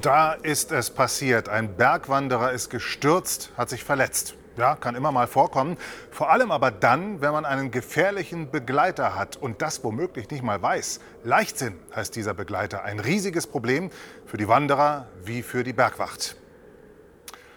[0.00, 1.48] Da ist es passiert.
[1.48, 4.34] Ein Bergwanderer ist gestürzt, hat sich verletzt.
[4.56, 5.76] Ja, kann immer mal vorkommen.
[6.12, 10.62] Vor allem aber dann, wenn man einen gefährlichen Begleiter hat und das womöglich nicht mal
[10.62, 11.00] weiß.
[11.24, 12.84] Leichtsinn heißt dieser Begleiter.
[12.84, 13.90] Ein riesiges Problem
[14.24, 16.36] für die Wanderer wie für die Bergwacht.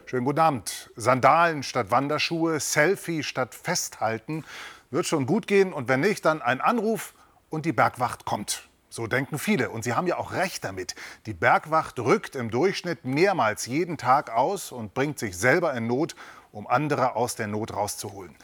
[0.07, 0.91] Schönen guten Abend.
[0.95, 4.45] Sandalen statt Wanderschuhe, Selfie statt Festhalten.
[4.89, 7.13] Wird schon gut gehen und wenn nicht, dann ein Anruf
[7.49, 8.67] und die Bergwacht kommt.
[8.91, 9.69] So denken viele.
[9.69, 10.95] Und sie haben ja auch recht damit.
[11.25, 16.13] Die Bergwacht rückt im Durchschnitt mehrmals jeden Tag aus und bringt sich selber in Not,
[16.51, 18.35] um andere aus der Not rauszuholen.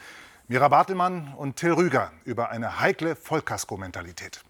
[0.48, 4.42] Mira Bartelmann und Till Rüger über eine heikle Vollkasko-Mentalität.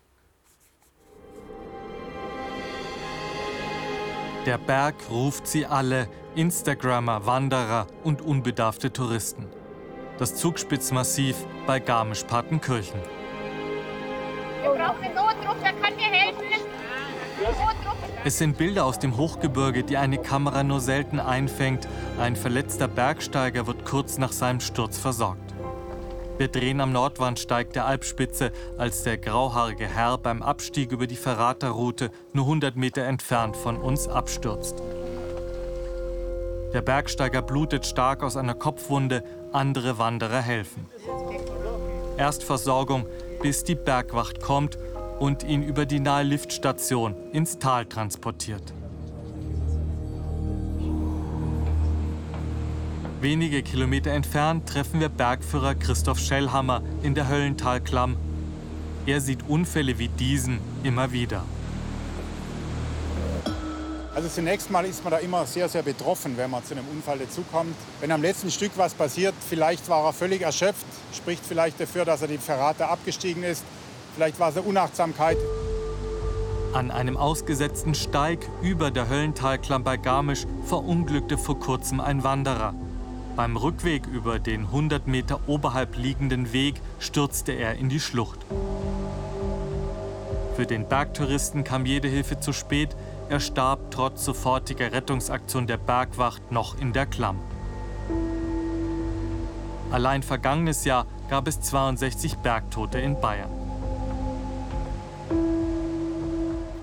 [4.46, 9.48] Der Berg ruft sie alle, Instagrammer, Wanderer und unbedarfte Touristen.
[10.18, 11.36] Das Zugspitzmassiv
[11.66, 13.17] bei Garmisch-Partenkirchen.
[14.88, 16.44] Brauchen einen Notruf, wer kann mir helfen?
[18.24, 21.86] Es sind Bilder aus dem Hochgebirge, die eine Kamera nur selten einfängt.
[22.18, 25.54] Ein verletzter Bergsteiger wird kurz nach seinem Sturz versorgt.
[26.38, 32.10] Wir drehen am Nordwandsteig der Alpspitze, als der grauhaarige Herr beim Abstieg über die Verraterroute
[32.32, 34.82] nur 100 Meter entfernt von uns abstürzt.
[36.72, 39.22] Der Bergsteiger blutet stark aus einer Kopfwunde,
[39.52, 40.86] andere Wanderer helfen.
[42.16, 43.06] Erstversorgung,
[43.40, 44.78] bis die Bergwacht kommt
[45.18, 48.72] und ihn über die nahe Liftstation ins Tal transportiert.
[53.20, 58.16] Wenige Kilometer entfernt treffen wir Bergführer Christoph Schellhammer in der Höllentalklamm.
[59.06, 61.42] Er sieht Unfälle wie diesen immer wieder.
[64.18, 67.20] Also zunächst mal ist man da immer sehr, sehr betroffen, wenn man zu einem Unfall
[67.20, 67.76] dazukommt.
[68.00, 72.22] Wenn am letzten Stück was passiert, vielleicht war er völlig erschöpft, spricht vielleicht dafür, dass
[72.22, 73.62] er die Ferrate abgestiegen ist.
[74.16, 75.36] Vielleicht war es eine Unachtsamkeit.
[76.72, 82.74] An einem ausgesetzten Steig über der Höllentalklamm bei Garmisch verunglückte vor kurzem ein Wanderer.
[83.36, 88.40] Beim Rückweg über den 100 Meter oberhalb liegenden Weg stürzte er in die Schlucht.
[90.56, 92.96] Für den Bergtouristen kam jede Hilfe zu spät.
[93.30, 97.38] Er starb trotz sofortiger Rettungsaktion der Bergwacht noch in der Klamm.
[99.90, 103.50] Allein vergangenes Jahr gab es 62 Bergtote in Bayern.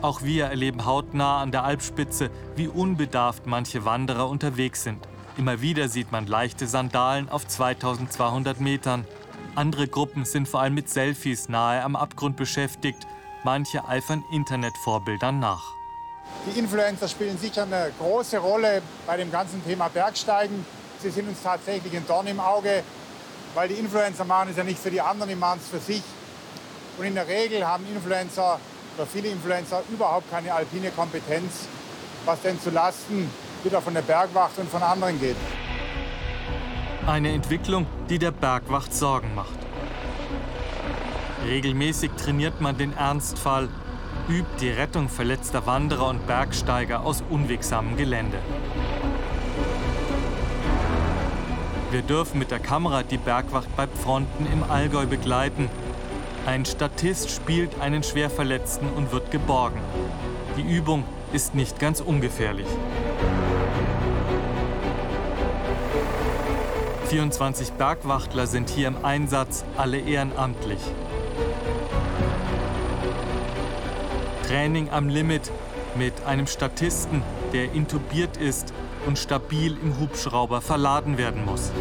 [0.04, 5.08] Auch wir erleben hautnah an der Alpspitze, wie unbedarft manche Wanderer unterwegs sind.
[5.38, 9.06] Immer wieder sieht man leichte Sandalen auf 2200 Metern.
[9.56, 13.08] Andere Gruppen sind vor allem mit Selfies nahe am Abgrund beschäftigt.
[13.44, 15.76] Manche eifern Internetvorbildern nach.
[16.46, 20.66] Die Influencer spielen sicher eine große Rolle bei dem ganzen Thema Bergsteigen.
[21.02, 22.84] Sie sind uns tatsächlich ein Dorn im Auge,
[23.56, 26.04] weil die Influencer machen es ja nicht für die anderen, die machen es für sich.
[26.98, 28.60] Und in der Regel haben Influencer
[28.96, 31.68] oder viele Influencer überhaupt keine alpine Kompetenz,
[32.26, 33.30] was denn zu Lasten
[33.64, 35.36] wieder von der Bergwacht und von anderen geht.
[37.08, 39.58] Eine Entwicklung, die der Bergwacht Sorgen macht.
[41.46, 43.70] Regelmäßig trainiert man den Ernstfall,
[44.30, 48.38] übt die Rettung verletzter Wanderer und Bergsteiger aus unwegsamem Gelände.
[51.92, 55.70] Wir dürfen mit der Kamera die Bergwacht bei Fronten im Allgäu begleiten.
[56.46, 59.80] Ein Statist spielt einen Schwerverletzten und wird geborgen.
[60.58, 62.68] Die Übung ist nicht ganz ungefährlich.
[67.08, 70.80] 24 Bergwachtler sind hier im Einsatz, alle ehrenamtlich.
[74.48, 75.52] Training am Limit
[75.96, 78.74] mit einem Statisten, der intubiert ist
[79.08, 81.72] und stabil im Hubschrauber verladen werden muss.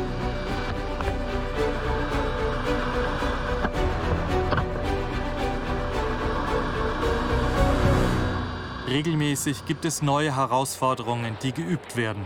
[8.89, 12.25] Regelmäßig gibt es neue Herausforderungen, die geübt werden.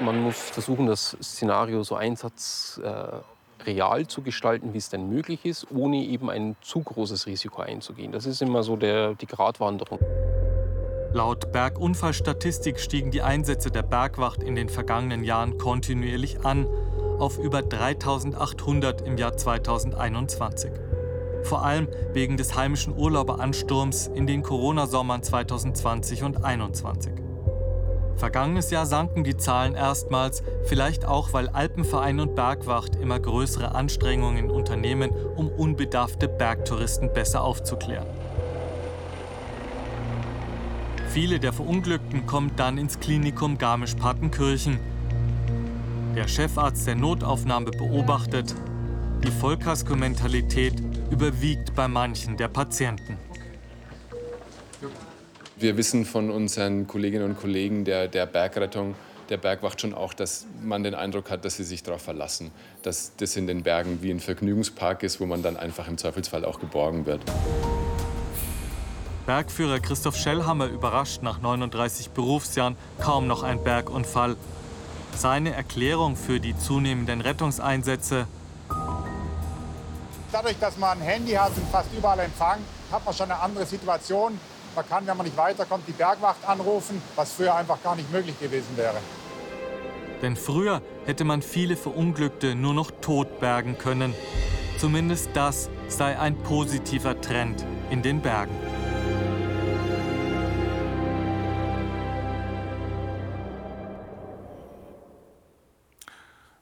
[0.00, 3.39] Man muss versuchen, das Szenario so einsatzreal äh,
[4.06, 8.12] zu gestalten, wie es denn möglich ist, ohne eben ein zu großes Risiko einzugehen.
[8.12, 10.00] Das ist immer so der, die Gratwanderung.
[11.12, 16.66] Laut Bergunfallstatistik stiegen die Einsätze der Bergwacht in den vergangenen Jahren kontinuierlich an,
[17.18, 20.70] auf über 3800 im Jahr 2021.
[21.42, 27.29] Vor allem wegen des heimischen Urlauberansturms in den Corona-Sommern 2020 und 2021.
[28.20, 34.50] Vergangenes Jahr sanken die Zahlen erstmals, vielleicht auch, weil Alpenverein und Bergwacht immer größere Anstrengungen
[34.50, 38.06] unternehmen, um unbedarfte Bergtouristen besser aufzuklären.
[41.08, 44.78] Viele der Verunglückten kommen dann ins Klinikum Garmisch-Partenkirchen.
[46.14, 48.54] Der Chefarzt der Notaufnahme beobachtet,
[49.24, 50.74] die Vollkasko-Mentalität
[51.10, 53.16] überwiegt bei manchen der Patienten.
[55.60, 58.94] Wir wissen von unseren Kolleginnen und Kollegen der, der Bergrettung,
[59.28, 63.12] der Bergwacht schon auch, dass man den Eindruck hat, dass sie sich darauf verlassen, dass
[63.18, 66.60] das in den Bergen wie ein Vergnügungspark ist, wo man dann einfach im Zweifelsfall auch
[66.60, 67.20] geborgen wird.
[69.26, 74.36] Bergführer Christoph Schellhammer überrascht nach 39 Berufsjahren kaum noch ein Bergunfall.
[75.14, 78.26] Seine Erklärung für die zunehmenden Rettungseinsätze.
[80.32, 82.60] Dadurch, dass man ein Handy hat und fast überall Empfang,
[82.90, 84.40] hat man schon eine andere Situation.
[84.74, 88.38] Man kann, wenn man nicht weiterkommt, die Bergwacht anrufen, was früher einfach gar nicht möglich
[88.38, 88.98] gewesen wäre.
[90.22, 94.14] Denn früher hätte man viele Verunglückte nur noch tot bergen können.
[94.78, 98.54] Zumindest das sei ein positiver Trend in den Bergen.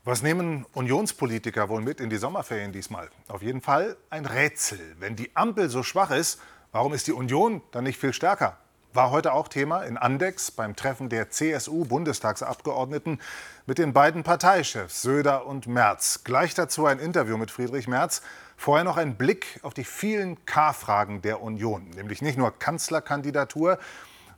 [0.04, 3.10] Was nehmen Unionspolitiker wohl mit in die Sommerferien diesmal?
[3.28, 4.80] Auf jeden Fall ein Rätsel.
[4.98, 6.40] Wenn die Ampel so schwach ist,
[6.72, 8.56] warum ist die Union dann nicht viel stärker?
[8.94, 13.20] War heute auch Thema in Andex beim Treffen der CSU-Bundestagsabgeordneten
[13.66, 16.24] mit den beiden Parteichefs Söder und Merz.
[16.24, 18.22] Gleich dazu ein Interview mit Friedrich Merz.
[18.56, 23.78] Vorher noch ein Blick auf die vielen K-Fragen der Union, nämlich nicht nur Kanzlerkandidatur,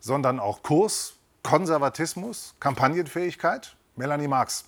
[0.00, 3.76] sondern auch Kurs, Konservatismus, Kampagnenfähigkeit.
[3.97, 4.65] Melanie Marx.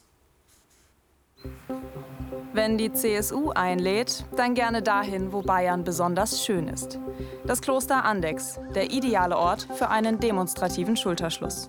[2.53, 6.99] Wenn die CSU einlädt, dann gerne dahin, wo Bayern besonders schön ist.
[7.47, 11.69] Das Kloster Andex, der ideale Ort für einen demonstrativen Schulterschluss.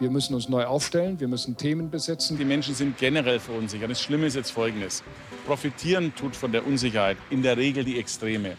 [0.00, 2.38] Wir müssen uns neu aufstellen, wir müssen Themen besetzen.
[2.38, 3.90] Die Menschen sind generell verunsichert.
[3.90, 5.02] Das Schlimme ist jetzt Folgendes.
[5.46, 8.56] Profitieren tut von der Unsicherheit in der Regel die Extreme.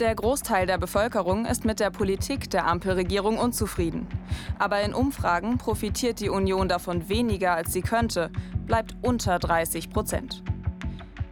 [0.00, 4.08] Der Großteil der Bevölkerung ist mit der Politik der Ampelregierung unzufrieden.
[4.58, 8.30] Aber in Umfragen profitiert die Union davon weniger, als sie könnte,
[8.66, 10.42] bleibt unter 30 Prozent.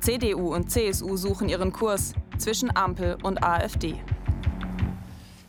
[0.02, 4.00] CDU und CSU suchen ihren Kurs zwischen Ampel und AfD.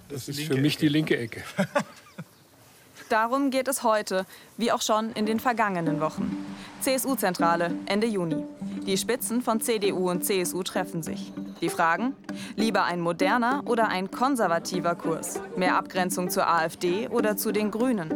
[0.09, 1.41] Das ist für mich die linke Ecke.
[3.09, 4.27] Darum geht es heute,
[4.57, 6.37] wie auch schon in den vergangenen Wochen.
[6.81, 8.43] CSU-Zentrale Ende Juni.
[8.85, 11.33] Die Spitzen von CDU und CSU treffen sich.
[11.61, 12.15] Die Fragen?
[12.55, 15.41] Lieber ein moderner oder ein konservativer Kurs?
[15.57, 18.13] Mehr Abgrenzung zur AfD oder zu den Grünen?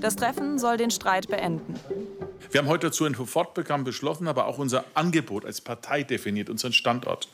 [0.00, 1.74] Das Treffen soll den Streit beenden.
[2.50, 6.72] Wir haben heute dazu ein Sofortprogramm beschlossen, aber auch unser Angebot als Partei definiert, unseren
[6.72, 7.28] Standort.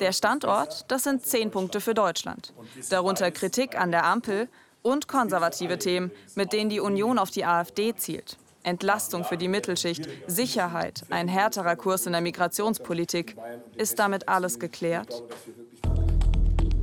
[0.00, 2.52] Der Standort, das sind zehn Punkte für Deutschland.
[2.90, 4.48] Darunter Kritik an der Ampel
[4.82, 8.36] und konservative Themen, mit denen die Union auf die AfD zielt.
[8.64, 13.36] Entlastung für die Mittelschicht, Sicherheit, ein härterer Kurs in der Migrationspolitik.
[13.76, 15.22] Ist damit alles geklärt?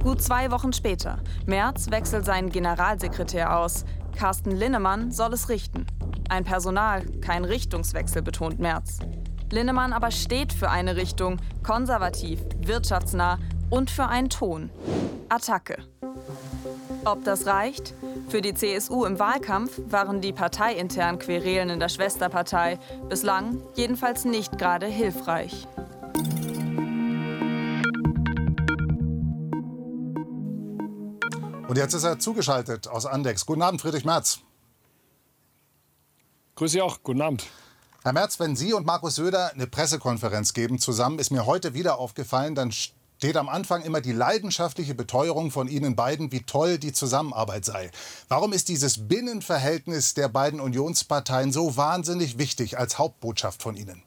[0.02, 1.20] Gut zwei Wochen später.
[1.46, 3.86] Merz wechselt seinen Generalsekretär aus.
[4.18, 5.86] Carsten Linnemann soll es richten.
[6.32, 9.00] Ein Personal, kein Richtungswechsel, betont Merz.
[9.52, 13.38] Linnemann aber steht für eine Richtung, konservativ, wirtschaftsnah
[13.70, 14.70] und für einen Ton.
[15.28, 15.84] Attacke.
[17.04, 17.94] Ob das reicht?
[18.30, 22.80] Für die CSU im Wahlkampf waren die parteiinternen Querelen in der Schwesterpartei
[23.10, 25.68] bislang jedenfalls nicht gerade hilfreich.
[31.68, 33.46] Und jetzt ist er zugeschaltet aus Andex.
[33.46, 34.40] Guten Abend, Friedrich Merz.
[36.62, 37.00] Grüße Sie auch.
[37.02, 37.48] Guten Abend.
[38.04, 41.98] Herr Merz, wenn Sie und Markus Söder eine Pressekonferenz geben zusammen, ist mir heute wieder
[41.98, 46.94] aufgefallen, dann steht am Anfang immer die leidenschaftliche Beteuerung von Ihnen beiden, wie toll die
[46.94, 47.90] Zusammenarbeit sei.
[48.28, 54.04] Warum ist dieses Binnenverhältnis der beiden Unionsparteien so wahnsinnig wichtig als Hauptbotschaft von Ihnen?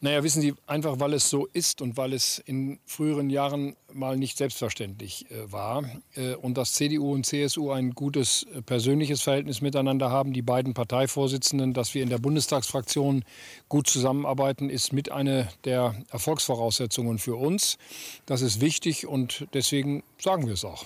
[0.00, 4.16] Naja, wissen Sie, einfach weil es so ist und weil es in früheren Jahren mal
[4.16, 5.82] nicht selbstverständlich äh, war
[6.14, 10.72] äh, und dass CDU und CSU ein gutes äh, persönliches Verhältnis miteinander haben, die beiden
[10.72, 13.24] Parteivorsitzenden, dass wir in der Bundestagsfraktion
[13.68, 17.76] gut zusammenarbeiten, ist mit einer der Erfolgsvoraussetzungen für uns.
[18.24, 20.84] Das ist wichtig und deswegen sagen wir es auch.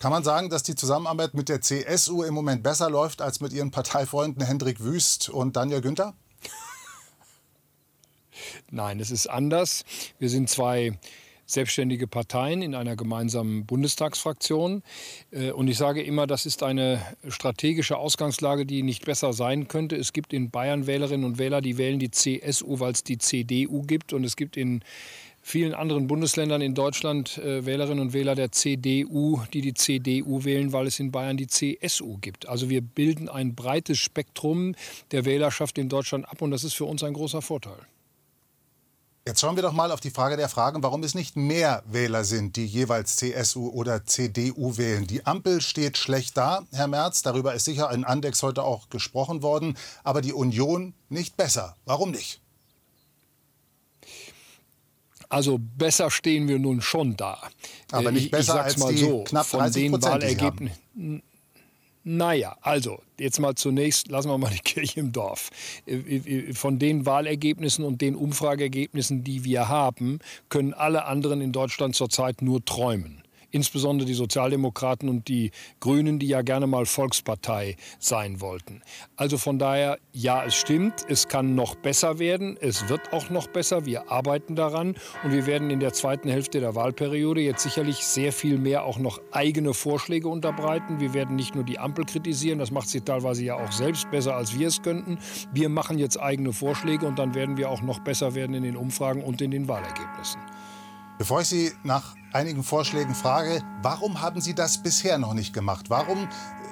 [0.00, 3.54] Kann man sagen, dass die Zusammenarbeit mit der CSU im Moment besser läuft als mit
[3.54, 6.14] Ihren Parteifreunden Hendrik Wüst und Daniel Günther?
[8.70, 9.84] Nein, es ist anders.
[10.18, 10.98] Wir sind zwei
[11.48, 14.82] selbstständige Parteien in einer gemeinsamen Bundestagsfraktion.
[15.30, 19.96] Äh, und ich sage immer, das ist eine strategische Ausgangslage, die nicht besser sein könnte.
[19.96, 23.82] Es gibt in Bayern Wählerinnen und Wähler, die wählen die CSU, weil es die CDU
[23.82, 24.12] gibt.
[24.12, 24.82] Und es gibt in
[25.40, 30.74] vielen anderen Bundesländern in Deutschland äh, Wählerinnen und Wähler der CDU, die die CDU wählen,
[30.74, 32.46] weil es in Bayern die CSU gibt.
[32.46, 34.74] Also wir bilden ein breites Spektrum
[35.12, 37.78] der Wählerschaft in Deutschland ab und das ist für uns ein großer Vorteil.
[39.28, 42.24] Jetzt schauen wir doch mal auf die Frage der Fragen, warum es nicht mehr Wähler
[42.24, 45.06] sind, die jeweils CSU oder CDU wählen.
[45.06, 47.20] Die Ampel steht schlecht da, Herr Merz.
[47.20, 49.76] Darüber ist sicher in Andex heute auch gesprochen worden.
[50.02, 51.76] Aber die Union nicht besser.
[51.84, 52.40] Warum nicht?
[55.28, 57.38] Also besser stehen wir nun schon da.
[57.92, 61.22] Aber nicht besser als mal die so, knapp von 30 den Prozent, die Wahlergebnissen.
[62.10, 65.50] Naja, also jetzt mal zunächst, lassen wir mal die Kirche im Dorf.
[65.84, 71.94] Äh, von den Wahlergebnissen und den Umfrageergebnissen, die wir haben, können alle anderen in Deutschland
[71.94, 75.50] zurzeit nur träumen insbesondere die Sozialdemokraten und die
[75.80, 78.82] Grünen, die ja gerne mal Volkspartei sein wollten.
[79.16, 83.46] Also von daher, ja, es stimmt, es kann noch besser werden, es wird auch noch
[83.46, 87.98] besser, wir arbeiten daran und wir werden in der zweiten Hälfte der Wahlperiode jetzt sicherlich
[87.98, 91.00] sehr viel mehr auch noch eigene Vorschläge unterbreiten.
[91.00, 94.36] Wir werden nicht nur die Ampel kritisieren, das macht sie teilweise ja auch selbst besser,
[94.36, 95.18] als wir es könnten.
[95.52, 98.76] Wir machen jetzt eigene Vorschläge und dann werden wir auch noch besser werden in den
[98.76, 100.40] Umfragen und in den Wahlergebnissen.
[101.18, 105.90] Bevor ich Sie nach einigen Vorschlägen frage, warum haben Sie das bisher noch nicht gemacht?
[105.90, 106.28] Warum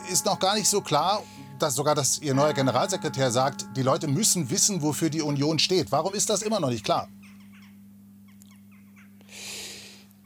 [0.08, 1.24] ist noch gar nicht so klar,
[1.58, 5.90] dass sogar dass Ihr neuer Generalsekretär sagt, die Leute müssen wissen, wofür die Union steht?
[5.90, 7.08] Warum ist das immer noch nicht klar?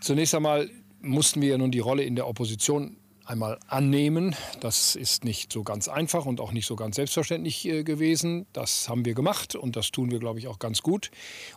[0.03, 4.37] Zunächst einmal mussten wir ja nun die Rolle in der Opposition einmal annehmen.
[4.61, 8.45] Das ist nicht so ganz einfach und auch nicht so ganz selbstverständlich äh, gewesen.
[8.53, 11.11] Das haben wir gemacht und das tun wir, glaube ich, auch ganz gut.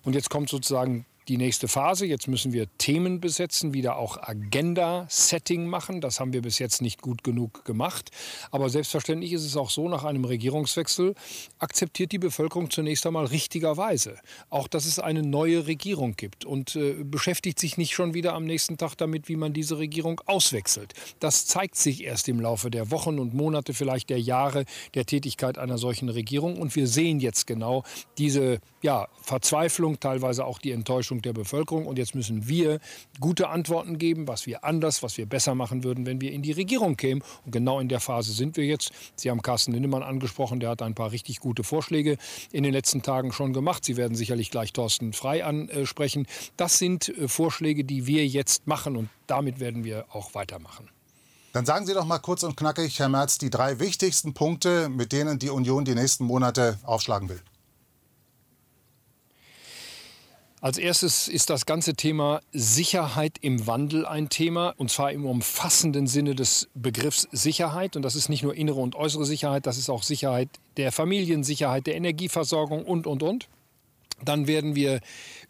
[0.04, 2.06] Und jetzt kommt sozusagen die nächste Phase.
[2.06, 6.02] Jetzt müssen wir Themen besetzen, wieder auch Agenda-Setting machen.
[6.02, 8.12] Das haben wir bis jetzt nicht gut genug gemacht.
[8.52, 11.16] Aber selbstverständlich ist es auch so, nach einem Regierungswechsel
[11.60, 14.18] akzeptiert die Bevölkerung zunächst einmal richtigerweise
[14.50, 18.46] auch, dass es eine neue Regierung gibt und äh, beschäftigt sich nicht schon wieder am
[18.46, 20.94] nächsten Tag damit, wie man diese Regierung auswechselt.
[21.20, 25.58] Das zeigt sich erst im Laufe der Wochen und Monate, vielleicht der Jahre der Tätigkeit
[25.58, 26.58] einer solchen Regierung.
[26.58, 27.84] Und wir sehen jetzt genau
[28.18, 31.86] diese ja, Verzweiflung, teilweise auch die Enttäuschung Enttäuschung der Bevölkerung.
[31.86, 32.80] Und jetzt müssen wir
[33.20, 36.52] gute Antworten geben, was wir anders, was wir besser machen würden, wenn wir in die
[36.52, 37.24] Regierung kämen.
[37.46, 38.92] Und genau in der Phase sind wir jetzt.
[39.16, 42.18] Sie haben Carsten Lindemann angesprochen, der hat ein paar richtig gute Vorschläge
[42.52, 43.86] in den letzten Tagen schon gemacht.
[43.86, 46.26] Sie werden sicherlich gleich Thorsten Frei ansprechen.
[46.58, 50.90] Das sind äh, Vorschläge, die wir jetzt machen und damit werden wir auch weitermachen.
[51.54, 55.12] Dann sagen Sie doch mal kurz und knackig, Herr Merz, die drei wichtigsten Punkte, mit
[55.12, 57.42] denen die Union die nächsten Monate aufschlagen will.
[60.64, 66.08] Als erstes ist das ganze Thema Sicherheit im Wandel ein Thema, und zwar im umfassenden
[66.08, 67.98] Sinne des Begriffs Sicherheit.
[67.98, 71.86] Und das ist nicht nur innere und äußere Sicherheit, das ist auch Sicherheit der Familiensicherheit,
[71.86, 73.50] der Energieversorgung und, und, und.
[74.24, 75.00] Dann werden wir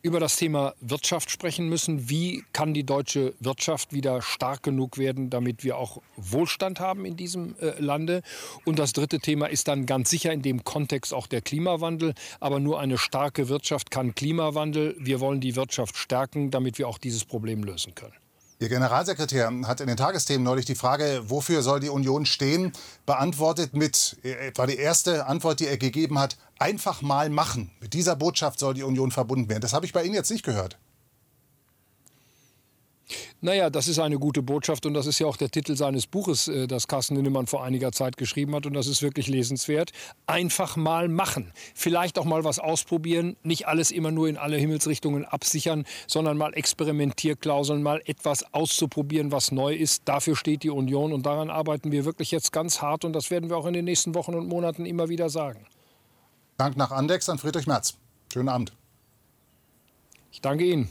[0.01, 2.09] über das Thema Wirtschaft sprechen müssen.
[2.09, 7.15] Wie kann die deutsche Wirtschaft wieder stark genug werden, damit wir auch Wohlstand haben in
[7.15, 8.21] diesem äh, Lande?
[8.65, 12.13] Und das dritte Thema ist dann ganz sicher in dem Kontext auch der Klimawandel.
[12.39, 14.95] Aber nur eine starke Wirtschaft kann Klimawandel.
[14.99, 18.22] Wir wollen die Wirtschaft stärken, damit wir auch dieses Problem lösen können.
[18.59, 22.71] Ihr Generalsekretär hat in den Tagesthemen neulich die Frage, wofür soll die Union stehen,
[23.05, 27.71] beantwortet mit, etwa die erste Antwort, die er gegeben hat, einfach mal machen.
[27.79, 29.61] Mit dieser Botschaft soll die Union verbunden werden.
[29.61, 30.77] Das habe ich bei Ihnen jetzt nicht gehört.
[33.41, 36.47] Naja, das ist eine gute Botschaft und das ist ja auch der Titel seines Buches,
[36.47, 39.91] äh, das Carsten Linnemann vor einiger Zeit geschrieben hat und das ist wirklich lesenswert.
[40.25, 41.51] Einfach mal machen.
[41.75, 46.53] Vielleicht auch mal was ausprobieren, nicht alles immer nur in alle Himmelsrichtungen absichern, sondern mal
[46.53, 50.03] Experimentierklauseln, mal etwas auszuprobieren, was neu ist.
[50.05, 53.49] Dafür steht die Union und daran arbeiten wir wirklich jetzt ganz hart und das werden
[53.49, 55.65] wir auch in den nächsten Wochen und Monaten immer wieder sagen.
[56.57, 57.95] Dank nach Andex an Friedrich Merz.
[58.31, 58.73] Schönen Abend.
[60.31, 60.89] Ich danke Ihnen.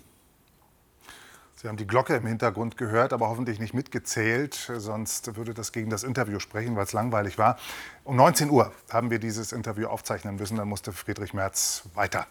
[1.62, 5.90] Sie haben die Glocke im Hintergrund gehört, aber hoffentlich nicht mitgezählt, sonst würde das gegen
[5.90, 7.56] das Interview sprechen, weil es langweilig war.
[8.02, 12.26] Um 19 Uhr haben wir dieses Interview aufzeichnen müssen, dann musste Friedrich Merz weiter.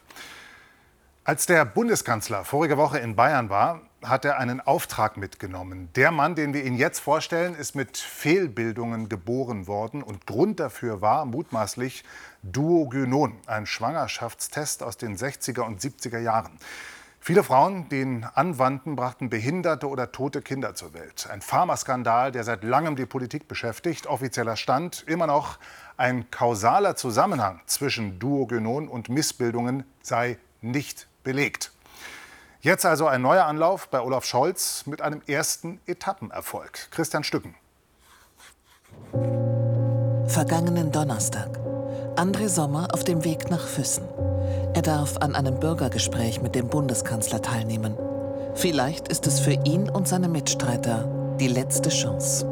[1.24, 5.88] Als der Bundeskanzler vorige Woche in Bayern war, hat er einen Auftrag mitgenommen.
[5.96, 11.00] Der Mann, den wir Ihnen jetzt vorstellen, ist mit Fehlbildungen geboren worden und Grund dafür
[11.00, 12.04] war mutmaßlich
[12.44, 16.60] Duogynon, ein Schwangerschaftstest aus den 60er und 70er Jahren.
[17.24, 21.30] Viele Frauen, die ihn anwandten, brachten behinderte oder tote Kinder zur Welt.
[21.32, 24.08] Ein Pharmaskandal, der seit langem die Politik beschäftigt.
[24.08, 25.60] Offizieller Stand immer noch
[25.98, 31.72] ein kausaler Zusammenhang zwischen Duogynon und Missbildungen sei nicht belegt.
[32.62, 36.90] Jetzt also ein neuer Anlauf bei Olaf Scholz mit einem ersten Etappenerfolg.
[36.90, 37.54] Christian Stücken.
[40.25, 41.60] Vergangenen Donnerstag.
[42.16, 44.08] André Sommer auf dem Weg nach Füssen.
[44.82, 47.96] Er darf an einem Bürgergespräch mit dem Bundeskanzler teilnehmen.
[48.56, 51.08] Vielleicht ist es für ihn und seine Mitstreiter
[51.40, 52.48] die letzte Chance.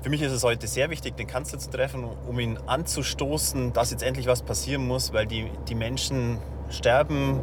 [0.00, 3.90] Für mich ist es heute sehr wichtig, den Kanzler zu treffen, um ihn anzustoßen, dass
[3.90, 6.38] jetzt endlich was passieren muss, weil die, die Menschen
[6.70, 7.38] sterben.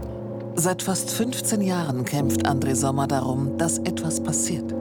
[0.56, 4.74] Seit fast 15 Jahren kämpft André Sommer darum, dass etwas passiert.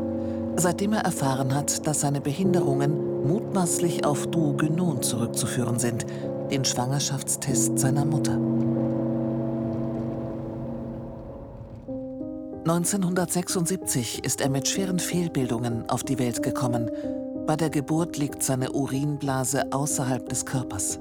[0.56, 6.06] Seitdem er erfahren hat, dass seine Behinderungen mutmaßlich auf Duogynon zurückzuführen sind,
[6.50, 8.38] den Schwangerschaftstest seiner Mutter.
[12.70, 16.88] 1976 ist er mit schweren Fehlbildungen auf die Welt gekommen.
[17.44, 21.00] Bei der Geburt liegt seine Urinblase außerhalb des Körpers.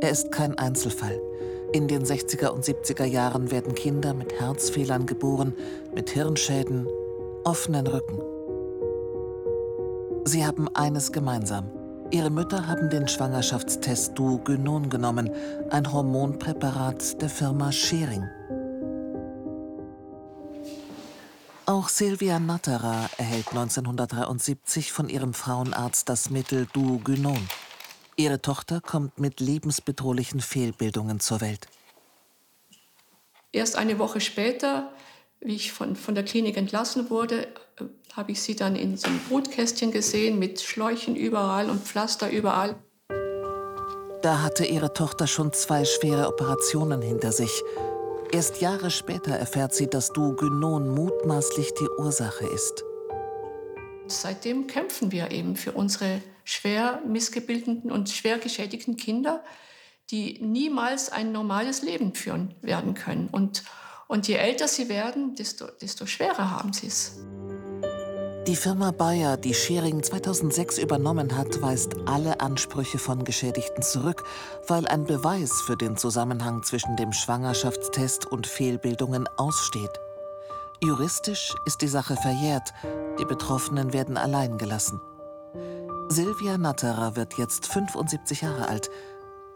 [0.00, 1.20] Er ist kein Einzelfall.
[1.74, 5.52] In den 60er und 70er Jahren werden Kinder mit Herzfehlern geboren,
[5.94, 6.86] mit Hirnschäden,
[7.44, 8.18] offenen Rücken.
[10.24, 11.66] Sie haben eines gemeinsam.
[12.10, 15.28] Ihre Mütter haben den Schwangerschaftstest Duogynon genommen,
[15.68, 18.24] ein Hormonpräparat der Firma Schering.
[21.68, 27.48] Auch Silvia Natterer erhält 1973 von ihrem Frauenarzt das Mittel Duogynon.
[28.14, 31.66] Ihre Tochter kommt mit lebensbedrohlichen Fehlbildungen zur Welt.
[33.50, 34.92] Erst eine Woche später,
[35.40, 37.48] wie ich von, von der Klinik entlassen wurde,
[38.12, 42.76] habe ich sie dann in so einem Brutkästchen gesehen mit Schläuchen überall und Pflaster überall.
[44.22, 47.50] Da hatte ihre Tochter schon zwei schwere Operationen hinter sich.
[48.32, 52.84] Erst Jahre später erfährt sie, dass Duogynon mutmaßlich die Ursache ist.
[54.08, 59.44] Seitdem kämpfen wir eben für unsere schwer missgebildeten und schwer geschädigten Kinder,
[60.10, 63.28] die niemals ein normales Leben führen werden können.
[63.28, 63.64] Und,
[64.06, 67.18] und je älter sie werden, desto, desto schwerer haben sie es.
[68.46, 74.22] Die Firma Bayer, die Schering 2006 übernommen hat, weist alle Ansprüche von Geschädigten zurück,
[74.68, 79.90] weil ein Beweis für den Zusammenhang zwischen dem Schwangerschaftstest und Fehlbildungen aussteht.
[80.80, 82.72] Juristisch ist die Sache verjährt,
[83.18, 85.00] die Betroffenen werden allein gelassen.
[86.08, 88.90] Silvia Natterer wird jetzt 75 Jahre alt.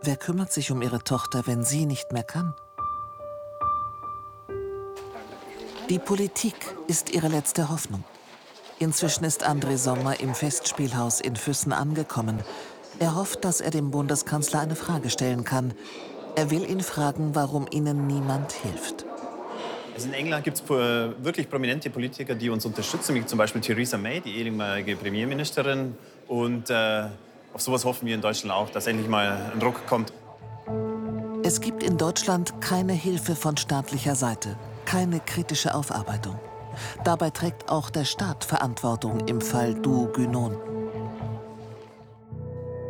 [0.02, 2.54] Wer kümmert sich um ihre Tochter, wenn sie nicht mehr kann?
[5.88, 6.56] Die Politik
[6.88, 8.02] ist ihre letzte Hoffnung.
[8.80, 12.38] Inzwischen ist André Sommer im Festspielhaus in Füssen angekommen.
[12.99, 15.75] Er hofft, dass er dem Bundeskanzler eine Frage stellen kann.
[16.34, 19.04] Er will ihn fragen, warum ihnen niemand hilft.
[19.94, 23.99] Also in England gibt es wirklich prominente Politiker, die uns unterstützen, wie zum Beispiel Theresa
[23.99, 25.94] May, die ehemalige Premierministerin.
[26.26, 27.02] Und äh,
[27.52, 30.11] auf sowas hoffen wir in Deutschland auch, dass endlich mal ein Druck kommt.
[31.42, 36.40] Es gibt in Deutschland keine Hilfe von staatlicher Seite, keine kritische Aufarbeitung.
[37.04, 40.56] Dabei trägt auch der Staat Verantwortung im Fall Du Gynon.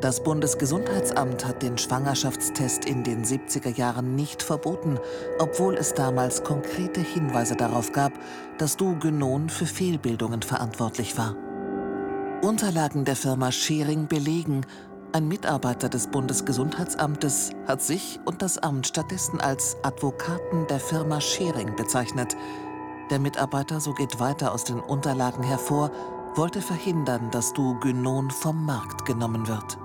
[0.00, 4.98] Das Bundesgesundheitsamt hat den Schwangerschaftstest in den 70er Jahren nicht verboten,
[5.38, 8.12] obwohl es damals konkrete Hinweise darauf gab,
[8.56, 11.36] dass Duogynon für Fehlbildungen verantwortlich war.
[12.40, 14.62] Unterlagen der Firma Schering belegen,
[15.12, 21.76] ein Mitarbeiter des Bundesgesundheitsamtes hat sich und das Amt stattdessen als Advokaten der Firma Schering
[21.76, 22.36] bezeichnet,
[23.10, 25.90] der Mitarbeiter, so geht weiter aus den Unterlagen hervor,
[26.34, 29.78] wollte verhindern, dass Duogynon vom Markt genommen wird.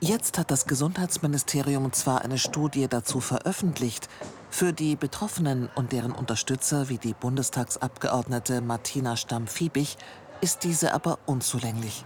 [0.00, 4.08] Jetzt hat das Gesundheitsministerium zwar eine Studie dazu veröffentlicht,
[4.50, 9.96] für die Betroffenen und deren Unterstützer wie die Bundestagsabgeordnete Martina Stamm-Fiebig
[10.42, 12.04] ist diese aber unzulänglich.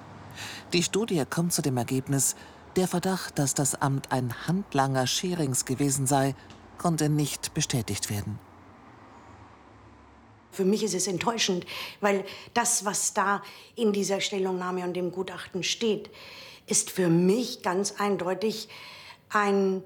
[0.73, 2.37] Die Studie kommt zu dem Ergebnis,
[2.77, 6.35] der Verdacht, dass das Amt ein Handlanger Scherings gewesen sei,
[6.79, 8.39] konnte nicht bestätigt werden.
[10.51, 11.67] Für mich ist es enttäuschend,
[12.01, 13.43] weil das, was da
[13.75, 16.11] in dieser Stellungnahme und dem Gutachten steht,
[16.67, 18.69] ist für mich ganz eindeutig
[19.29, 19.83] ein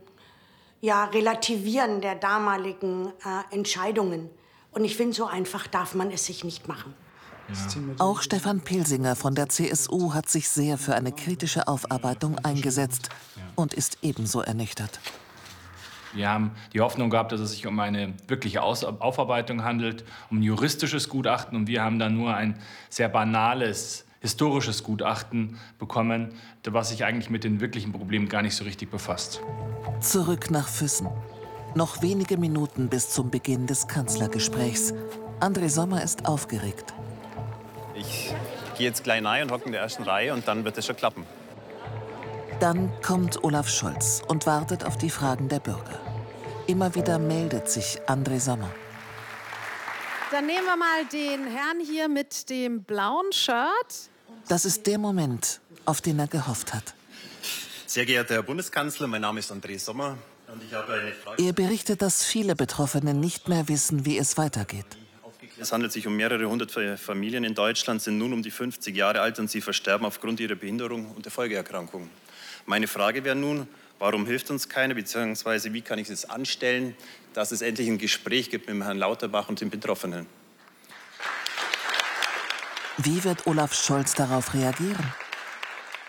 [0.80, 4.30] ja, Relativieren der damaligen äh, Entscheidungen.
[4.70, 6.94] Und ich finde, so einfach darf man es sich nicht machen.
[7.48, 7.94] Ja.
[7.98, 13.08] Auch Stefan Pilsinger von der CSU hat sich sehr für eine kritische Aufarbeitung eingesetzt
[13.56, 15.00] und ist ebenso ernüchtert.
[16.12, 20.40] Wir haben die Hoffnung gehabt, dass es sich um eine wirkliche Aus Aufarbeitung handelt, um
[20.40, 21.56] ein juristisches Gutachten.
[21.56, 27.44] Und wir haben dann nur ein sehr banales historisches Gutachten bekommen, was sich eigentlich mit
[27.44, 29.40] den wirklichen Problemen gar nicht so richtig befasst.
[30.00, 31.08] Zurück nach Füssen.
[31.74, 34.92] Noch wenige Minuten bis zum Beginn des Kanzlergesprächs.
[35.40, 36.92] André Sommer ist aufgeregt.
[37.94, 38.34] Ich
[38.76, 40.96] gehe jetzt klein rein und hocke in der ersten Reihe und dann wird es schon
[40.96, 41.24] klappen.
[42.60, 45.98] Dann kommt Olaf Scholz und wartet auf die Fragen der Bürger.
[46.66, 48.70] Immer wieder meldet sich André Sommer.
[50.30, 54.10] Dann nehmen wir mal den Herrn hier mit dem blauen Shirt.
[54.46, 56.92] Das ist der Moment, auf den er gehofft hat.
[57.86, 60.18] Sehr geehrter Herr Bundeskanzler, mein Name ist André Sommer
[60.52, 61.42] und ich habe eine Frage.
[61.42, 64.98] Er berichtet, dass viele Betroffene nicht mehr wissen, wie es weitergeht.
[65.58, 66.70] Es handelt sich um mehrere hundert
[67.00, 70.56] Familien in Deutschland, sind nun um die 50 Jahre alt und sie versterben aufgrund ihrer
[70.56, 72.10] Behinderung und der Folgeerkrankungen.
[72.66, 73.68] Meine Frage wäre nun,
[73.98, 76.94] warum hilft uns keiner, beziehungsweise wie kann ich es anstellen,
[77.32, 80.26] dass es endlich ein Gespräch gibt mit Herrn Lauterbach und den Betroffenen?
[82.98, 85.12] Wie wird Olaf Scholz darauf reagieren?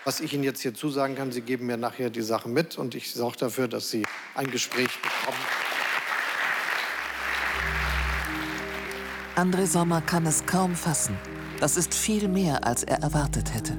[0.04, 2.94] Was ich Ihnen jetzt hier zusagen kann, Sie geben mir nachher die Sachen mit und
[2.94, 5.38] ich sorge dafür, dass Sie ein Gespräch bekommen.
[9.36, 11.16] André Sommer kann es kaum fassen.
[11.60, 13.76] Das ist viel mehr, als er erwartet hätte.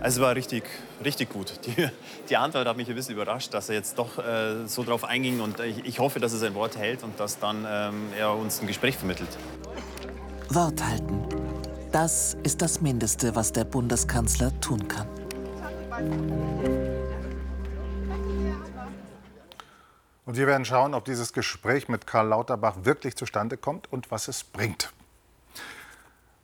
[0.00, 0.64] Es war richtig,
[1.04, 1.52] richtig gut.
[1.66, 1.88] Die,
[2.28, 5.40] die Antwort hat mich ein bisschen überrascht, dass er jetzt doch äh, so drauf einging.
[5.40, 8.60] Und ich, ich, hoffe, dass er sein Wort hält und dass dann ähm, er uns
[8.60, 9.28] ein Gespräch vermittelt.
[10.50, 11.22] Wort halten.
[11.92, 15.06] Das ist das Mindeste, was der Bundeskanzler tun kann.
[20.26, 24.28] Und wir werden schauen, ob dieses Gespräch mit Karl Lauterbach wirklich zustande kommt und was
[24.28, 24.92] es bringt.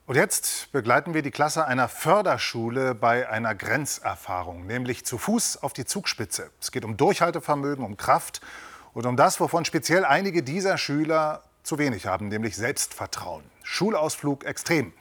[0.06, 5.72] Und jetzt begleiten wir die Klasse einer Förderschule bei einer Grenzerfahrung, nämlich zu Fuß auf
[5.72, 6.50] die Zugspitze.
[6.60, 8.42] Es geht um Durchhaltevermögen, um Kraft
[8.92, 13.44] und um das, wovon speziell einige dieser Schüler zu wenig haben, nämlich Selbstvertrauen.
[13.62, 14.92] Schulausflug extrem.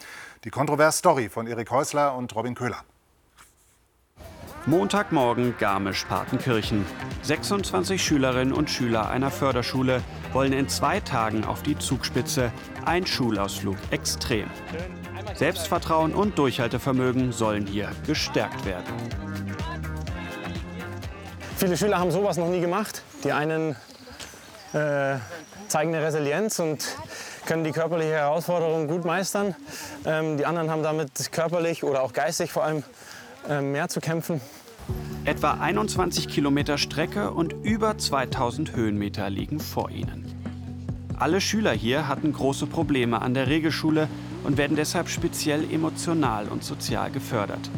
[0.46, 2.86] Die Kontrovers-Story von Erik Häusler und Robin Köhler.
[4.66, 6.86] Montagmorgen Garmisch-Partenkirchen.
[7.24, 12.50] 26 Schülerinnen und Schüler einer Förderschule wollen in zwei Tagen auf die Zugspitze.
[12.86, 14.50] Ein Schulausflug extrem.
[15.34, 18.86] Selbstvertrauen und Durchhaltevermögen sollen hier gestärkt werden.
[21.58, 23.04] Viele Schüler haben sowas noch nie gemacht.
[23.26, 23.76] Die einen
[24.72, 25.18] äh,
[25.68, 26.96] zeigen eine Resilienz und
[27.46, 29.56] können die körperliche Herausforderung gut meistern.
[30.06, 32.84] Ähm, die anderen haben damit körperlich oder auch geistig vor allem
[33.50, 34.42] ähm, mehr zu kämpfen.
[35.26, 40.26] Etwa 21 Kilometer Strecke und über 2000 Höhenmeter liegen vor ihnen.
[41.18, 44.10] Alle Schüler hier hatten große Probleme an der Regelschule
[44.44, 47.70] und werden deshalb speziell emotional und sozial gefördert.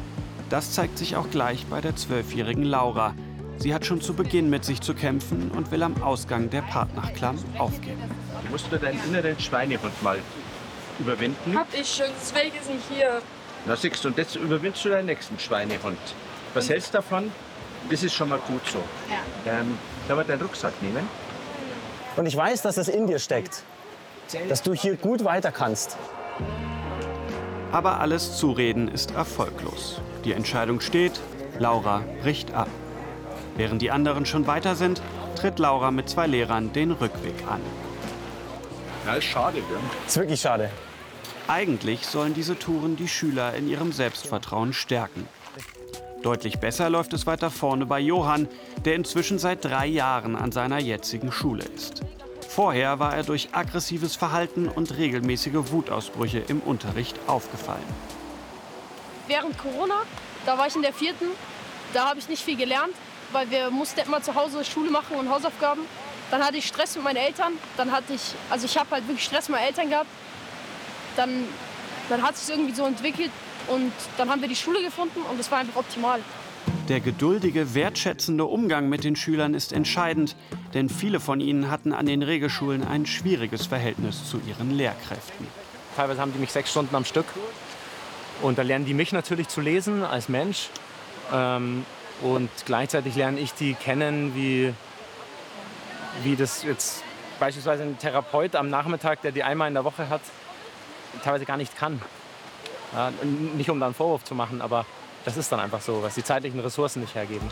[0.50, 3.14] Das zeigt sich auch gleich bei der zwölfjährigen Laura.
[3.58, 7.38] Sie hat schon zu Beginn mit sich zu kämpfen und will am Ausgang der Partnachklamm
[7.58, 8.02] aufgeben.
[8.44, 10.20] Du musst deinen inneren Schweinehund mal
[11.00, 11.58] überwinden.
[11.58, 13.22] Hab ich schon, deswegen ist nicht hier.
[13.66, 15.98] Na siehst du, und jetzt überwindest du deinen nächsten Schweinehund.
[16.54, 17.32] Was hältst du davon?
[17.90, 18.80] Das ist schon mal gut so.
[19.10, 19.60] Ja.
[19.60, 21.08] Ähm, sollen wir deinen Rucksack nehmen?
[22.16, 23.64] Und ich weiß, dass das in dir steckt.
[24.50, 25.98] Dass du hier gut weiter kannst.
[27.72, 30.02] Aber alles Zureden ist erfolglos.
[30.24, 31.20] Die Entscheidung steht,
[31.60, 32.70] Laura bricht ab.
[33.58, 35.02] Während die anderen schon weiter sind,
[35.36, 37.62] tritt Laura mit zwei Lehrern den Rückweg an.
[39.06, 39.78] Ja, ist schade, gell?
[40.08, 40.70] Ist wirklich schade.
[41.48, 45.28] Eigentlich sollen diese Touren die Schüler in ihrem Selbstvertrauen stärken.
[46.24, 48.48] Deutlich besser läuft es weiter vorne bei Johann,
[48.84, 52.02] der inzwischen seit drei Jahren an seiner jetzigen Schule ist.
[52.50, 57.84] Vorher war er durch aggressives Verhalten und regelmäßige Wutausbrüche im Unterricht aufgefallen.
[59.28, 60.02] Während Corona,
[60.48, 61.26] da war ich in der vierten,
[61.94, 62.94] da habe ich nicht viel gelernt,
[63.32, 65.82] weil wir mussten immer zu Hause Schule machen und Hausaufgaben.
[66.32, 69.26] Dann hatte ich Stress mit meinen Eltern, dann hatte ich, also ich habe halt wirklich
[69.26, 70.08] Stress mit meinen Eltern gehabt.
[71.16, 71.46] Dann,
[72.10, 73.32] dann hat es sich irgendwie so entwickelt
[73.68, 76.20] und dann haben wir die Schule gefunden und das war einfach optimal.
[76.90, 80.36] Der geduldige, wertschätzende Umgang mit den Schülern ist entscheidend,
[80.74, 85.48] denn viele von ihnen hatten an den Regelschulen ein schwieriges Verhältnis zu ihren Lehrkräften.
[85.96, 87.26] Teilweise haben die mich sechs Stunden am Stück.
[88.42, 90.70] Und da lernen die mich natürlich zu lesen als Mensch.
[91.34, 91.86] Ähm,
[92.22, 94.74] und gleichzeitig lerne ich die kennen, wie,
[96.24, 97.04] wie das jetzt
[97.40, 100.22] beispielsweise ein Therapeut am Nachmittag, der die einmal in der Woche hat,
[101.24, 102.02] teilweise gar nicht kann.
[102.94, 103.12] Ja,
[103.56, 104.86] nicht um da einen Vorwurf zu machen, aber
[105.26, 107.50] das ist dann einfach so, was die zeitlichen Ressourcen nicht hergeben.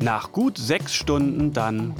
[0.00, 1.94] Nach gut sechs Stunden dann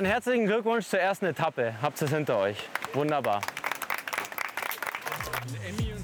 [0.00, 1.74] Dann herzlichen Glückwunsch zur ersten Etappe.
[1.82, 2.56] Habt es hinter euch.
[2.94, 3.42] Wunderbar.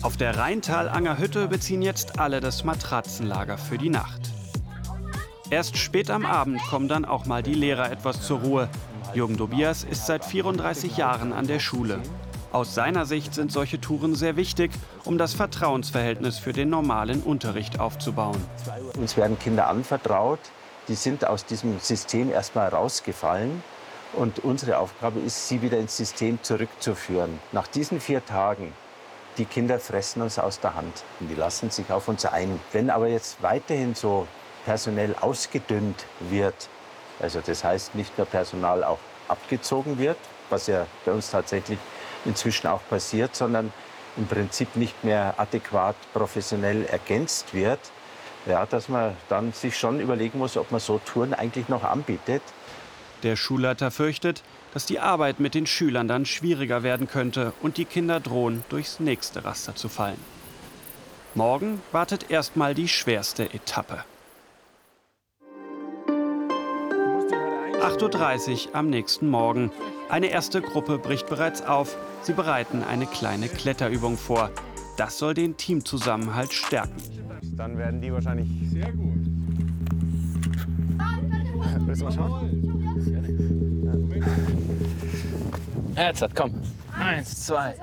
[0.03, 4.21] Auf der Rheintal-Anger-Hütte beziehen jetzt alle das Matratzenlager für die Nacht.
[5.49, 8.69] Erst spät am Abend kommen dann auch mal die Lehrer etwas zur Ruhe.
[9.15, 11.99] Jürgen Dobias ist seit 34 Jahren an der Schule.
[12.53, 14.73] Aus seiner Sicht sind solche Touren sehr wichtig,
[15.05, 18.45] um das Vertrauensverhältnis für den normalen Unterricht aufzubauen.
[18.99, 20.41] Uns werden Kinder anvertraut,
[20.89, 23.63] die sind aus diesem System erstmal rausgefallen.
[24.13, 27.39] Und unsere Aufgabe ist, sie wieder ins System zurückzuführen.
[27.53, 28.73] Nach diesen vier Tagen,
[29.39, 32.59] die Kinder fressen uns aus der Hand und die lassen sich auf uns ein.
[32.73, 34.27] Wenn aber jetzt weiterhin so
[34.65, 36.69] personell ausgedünnt wird,
[37.21, 40.17] also das heißt nicht nur Personal auch abgezogen wird,
[40.49, 41.79] was ja bei uns tatsächlich
[42.25, 43.73] inzwischen auch passiert, sondern
[44.17, 47.81] im Prinzip nicht mehr adäquat professionell ergänzt wird,
[48.47, 52.43] ja, dass man dann sich schon überlegen muss, ob man so Touren eigentlich noch anbietet.
[53.27, 57.85] Der Schulleiter fürchtet, dass die Arbeit mit den Schülern dann schwieriger werden könnte und die
[57.85, 60.21] Kinder drohen, durchs nächste Raster zu fallen.
[61.35, 64.05] Morgen wartet erstmal die schwerste Etappe.
[67.81, 69.73] 8.30 Uhr am nächsten Morgen.
[70.09, 71.97] Eine erste Gruppe bricht bereits auf.
[72.23, 74.53] Sie bereiten eine kleine Kletterübung vor.
[74.97, 76.95] Das soll den Teamzusammenhalt stärken.
[77.57, 78.49] Dann werden die wahrscheinlich.
[78.71, 79.19] Sehr gut.
[81.87, 82.66] Willst du mal schauen?
[85.97, 86.63] Jetzt, komm.
[86.93, 87.75] Eins, zwei.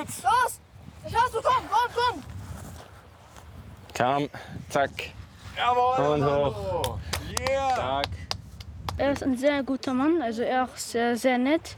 [0.00, 0.60] Los!
[1.06, 2.22] Ich hast du, komm, komm, komm!
[3.96, 4.28] Komm,
[4.70, 4.90] zack.
[5.56, 6.14] Jawohl.
[6.14, 6.98] Und hoch.
[7.48, 7.74] Yeah!
[7.74, 8.08] Zack.
[8.96, 11.76] Er ist ein sehr guter Mann, also er ist sehr, sehr nett.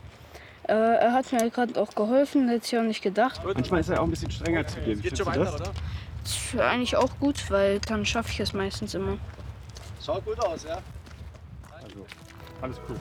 [0.68, 3.40] Äh, er hat mir gerade auch geholfen, hätte ich auch nicht gedacht.
[3.44, 5.02] Manchmal ist er auch ein bisschen strenger zu gehen.
[5.02, 5.70] Geht schon weiter, das?
[6.24, 9.18] Ist eigentlich auch gut, weil dann schaffe ich es meistens immer.
[10.04, 10.78] Schaut gut aus, ja?
[11.72, 12.06] Also,
[12.62, 12.96] alles cool.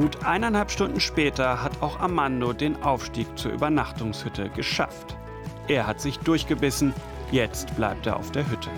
[0.00, 5.14] Gut eineinhalb Stunden später hat auch Armando den Aufstieg zur Übernachtungshütte geschafft.
[5.68, 6.94] Er hat sich durchgebissen,
[7.32, 8.70] jetzt bleibt er auf der Hütte.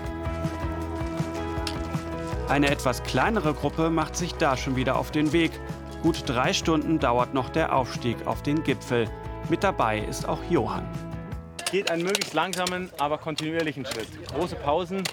[2.49, 5.51] Eine etwas kleinere Gruppe macht sich da schon wieder auf den Weg.
[6.01, 9.07] Gut drei Stunden dauert noch der Aufstieg auf den Gipfel.
[9.47, 10.85] Mit dabei ist auch Johann.
[11.71, 14.09] Geht einen möglichst langsamen, aber kontinuierlichen Schritt.
[14.27, 15.03] Große Pausen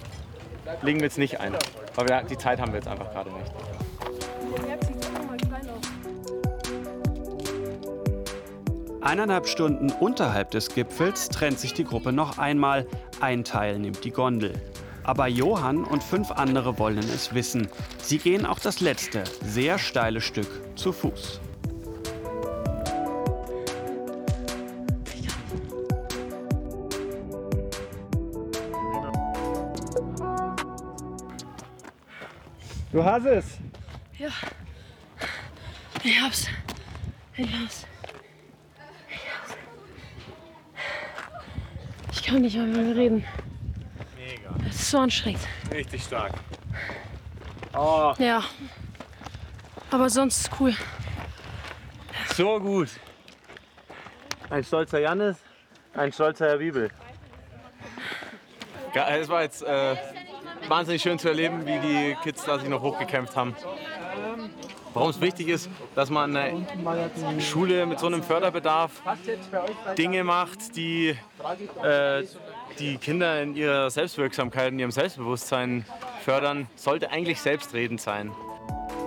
[0.83, 1.55] legen wir jetzt nicht ein,
[1.95, 3.80] weil die Zeit haben wir jetzt einfach gerade nicht.
[9.03, 12.87] Eineinhalb Stunden unterhalb des Gipfels trennt sich die Gruppe noch einmal.
[13.21, 14.53] Ein Teil nimmt die Gondel.
[15.05, 17.69] Aber Johann und fünf andere wollen es wissen.
[18.03, 21.41] Sie gehen auch das letzte, sehr steile Stück zu Fuß.
[32.93, 33.45] Du hast es.
[34.19, 34.29] Ja.
[36.03, 36.49] Ich hab's.
[37.37, 37.87] Ich hab's.
[42.31, 43.25] Kann nicht mal mehr reden.
[44.17, 44.51] Mega.
[44.65, 45.41] Das ist so anstrengend.
[45.73, 46.33] Richtig stark.
[47.75, 48.43] Oh, Ja.
[49.91, 50.73] Aber sonst ist cool.
[52.37, 52.89] so gut.
[54.49, 55.39] Ein stolzer Jannis,
[55.95, 56.91] ein stolzer Herr Bibel.
[58.95, 59.97] Ja, es war jetzt äh,
[60.69, 63.57] wahnsinnig schön zu erleben, wie die Kids da sich noch hochgekämpft haben.
[64.93, 66.67] Warum es wichtig ist, dass man an
[67.37, 69.03] der Schule mit so einem Förderbedarf
[69.97, 71.17] Dinge macht, die
[71.83, 72.23] äh,
[72.79, 75.85] die Kinder in ihrer Selbstwirksamkeit, in ihrem Selbstbewusstsein
[76.25, 78.33] fördern, sollte eigentlich selbstredend sein.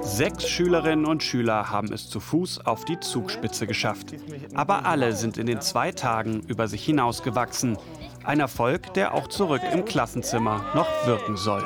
[0.02, 4.14] Sechs Schülerinnen und Schüler haben es zu Fuß auf die Zugspitze geschafft.
[4.54, 7.78] Aber alle sind in den zwei Tagen über sich hinausgewachsen.
[8.26, 11.64] Ein Erfolg, der auch zurück im Klassenzimmer noch wirken soll.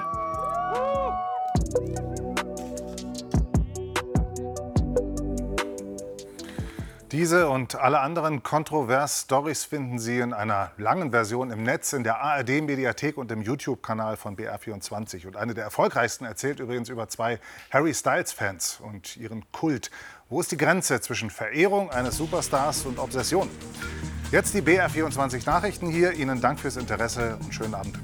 [7.17, 12.21] Diese und alle anderen Kontrovers-Stories finden Sie in einer langen Version im Netz, in der
[12.21, 15.25] ARD-Mediathek und im YouTube-Kanal von BR24.
[15.25, 17.39] Und eine der erfolgreichsten erzählt übrigens über zwei
[17.71, 19.89] Harry Styles-Fans und ihren Kult.
[20.29, 23.49] Wo ist die Grenze zwischen Verehrung eines Superstars und Obsession?
[24.31, 26.11] Jetzt die BR24 Nachrichten hier.
[26.11, 27.97] Ihnen Dank fürs Interesse und schönen Abend.